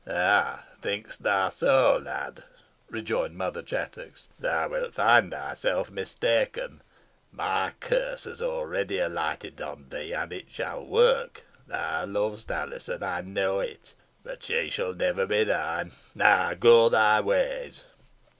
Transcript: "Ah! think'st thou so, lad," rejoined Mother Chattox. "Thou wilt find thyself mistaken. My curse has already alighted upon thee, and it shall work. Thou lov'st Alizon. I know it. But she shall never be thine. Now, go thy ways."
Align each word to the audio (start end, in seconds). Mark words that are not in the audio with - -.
"Ah! 0.09 0.65
think'st 0.81 1.21
thou 1.21 1.51
so, 1.51 1.99
lad," 2.03 2.43
rejoined 2.89 3.35
Mother 3.37 3.61
Chattox. 3.61 4.29
"Thou 4.39 4.69
wilt 4.69 4.95
find 4.95 5.29
thyself 5.31 5.91
mistaken. 5.91 6.81
My 7.31 7.73
curse 7.79 8.23
has 8.23 8.41
already 8.41 8.97
alighted 8.97 9.59
upon 9.61 9.89
thee, 9.89 10.11
and 10.13 10.33
it 10.33 10.49
shall 10.49 10.83
work. 10.87 11.43
Thou 11.67 12.05
lov'st 12.07 12.49
Alizon. 12.49 13.03
I 13.03 13.21
know 13.21 13.59
it. 13.59 13.93
But 14.23 14.41
she 14.41 14.71
shall 14.71 14.95
never 14.95 15.27
be 15.27 15.43
thine. 15.43 15.91
Now, 16.15 16.55
go 16.55 16.89
thy 16.89 17.21
ways." 17.21 17.83